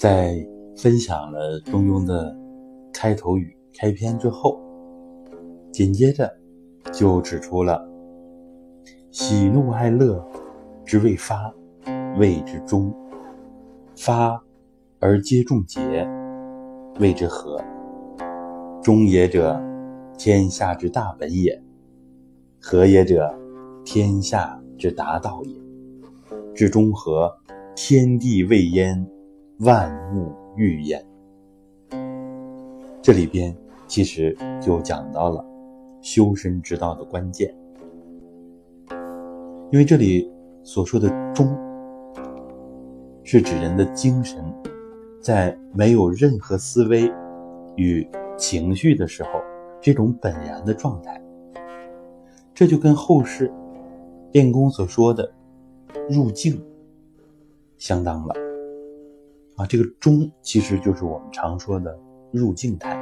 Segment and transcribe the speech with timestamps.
[0.00, 0.34] 在
[0.78, 2.34] 分享了中庸的
[2.90, 4.58] 开头语、开篇之后，
[5.70, 6.26] 紧接着
[6.90, 7.86] 就指出了
[9.10, 10.26] 喜怒哀乐
[10.86, 11.52] 之未发，
[12.18, 12.90] 谓之中；
[13.94, 14.42] 发
[15.00, 16.08] 而皆众结，
[16.98, 17.62] 谓之和。
[18.82, 19.62] 中也者，
[20.16, 21.52] 天下之大本也；
[22.58, 23.38] 和也者，
[23.84, 25.54] 天下之达道也。
[26.54, 27.30] 至中和，
[27.76, 29.06] 天地未焉。
[29.60, 31.04] 万物欲焉。
[33.02, 33.54] 这里边
[33.86, 35.44] 其实就讲到了
[36.00, 37.54] 修身之道的关键，
[39.70, 41.54] 因为这里所说的“中”，
[43.22, 44.42] 是指人的精神
[45.20, 47.12] 在没有任何思维
[47.76, 49.30] 与情绪的时候，
[49.78, 51.20] 这种本然的状态。
[52.54, 53.52] 这就跟后世
[54.32, 55.30] 练功所说的
[56.08, 56.58] “入静”
[57.76, 58.49] 相当了。
[59.60, 61.94] 啊，这个中其实就是我们常说的
[62.32, 62.96] 入静态。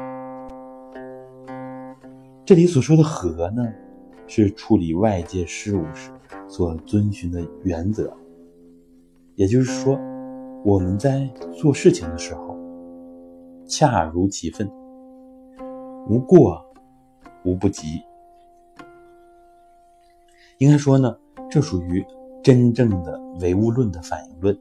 [2.45, 3.63] 这里所说的和呢，
[4.27, 6.11] 是处理外界事物时
[6.49, 8.13] 所遵循的原则。
[9.37, 9.97] 也就是说，
[10.65, 12.59] 我们在做事情的时候，
[13.65, 14.69] 恰如其分，
[16.09, 16.61] 无过，
[17.45, 18.03] 无不及。
[20.57, 21.17] 应该说呢，
[21.49, 22.05] 这属于
[22.43, 24.59] 真正的唯物论的反应论。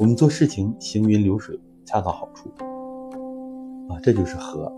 [0.00, 2.48] 我们做事情行云流水，恰到好处，
[3.86, 4.72] 啊，这就是和。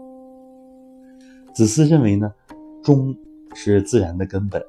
[1.54, 2.34] 子思认为呢，
[2.82, 3.16] 中
[3.54, 4.60] 是自然的根本，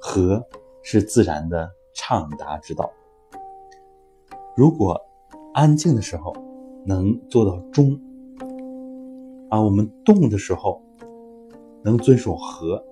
[0.00, 0.44] 和
[0.82, 2.90] 是自然的畅达之道。
[4.56, 5.00] 如果
[5.52, 6.34] 安静的时候
[6.84, 7.96] 能做到中，
[9.48, 10.82] 啊，我们动的时候
[11.84, 12.84] 能遵守和，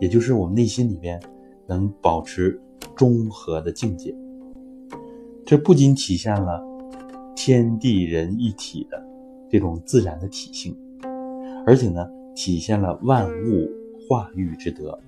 [0.00, 1.22] 也就是我们内心里面
[1.64, 2.60] 能保持
[2.96, 4.12] 中和的境界。
[5.48, 6.62] 这不仅体现了
[7.34, 9.02] 天地人一体的
[9.48, 10.76] 这种自然的体性，
[11.64, 13.66] 而且呢，体现了万物
[13.98, 14.98] 化育之德。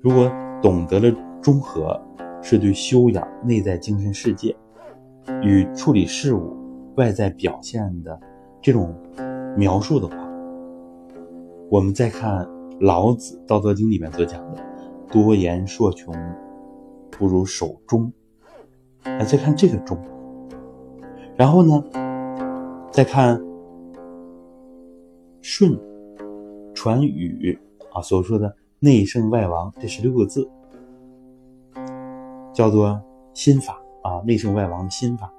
[0.00, 0.32] 如果
[0.62, 2.00] 懂得了中和，
[2.40, 4.56] 是对修养内在精神世界
[5.42, 6.56] 与处理事物
[6.96, 8.18] 外在表现的
[8.62, 8.94] 这种
[9.54, 10.16] 描述的话，
[11.70, 12.48] 我们再看
[12.80, 14.64] 老子《道德经》里面所讲的
[15.12, 16.14] “多言数穷，
[17.10, 18.10] 不如守中”。
[19.04, 19.98] 来再看这个中，
[21.36, 21.84] 然后呢，
[22.90, 23.40] 再看
[25.40, 25.78] 舜
[26.74, 27.58] 传语
[27.92, 30.48] 啊所说的“内圣外王”这十六个字，
[32.52, 33.00] 叫做
[33.34, 35.32] 心法啊，“内圣外王”的心法，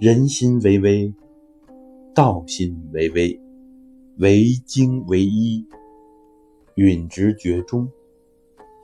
[0.00, 1.12] 人心为微，
[2.14, 3.38] 道心为微，
[4.18, 5.66] 为精为一，
[6.76, 7.88] 允直绝中，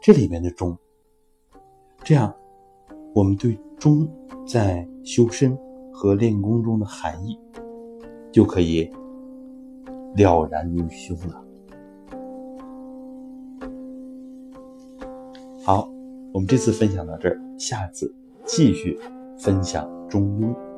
[0.02, 0.76] 这里面的中，
[2.02, 2.34] 这样
[3.14, 3.56] 我们对。
[3.80, 4.06] 中
[4.46, 5.56] 在修身
[5.90, 7.36] 和练功中的含义，
[8.30, 8.90] 就可以
[10.14, 11.42] 了然于胸了。
[15.64, 15.90] 好，
[16.30, 18.14] 我们这次分享到这儿，下次
[18.44, 18.98] 继续
[19.38, 20.69] 分享中庸。